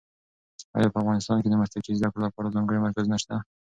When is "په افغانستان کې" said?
0.93-1.49